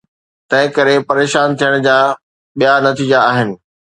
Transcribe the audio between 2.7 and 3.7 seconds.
نتيجا آهن.